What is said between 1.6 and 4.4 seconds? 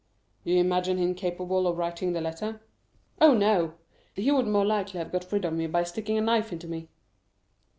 of writing the letter?" "Oh, no; he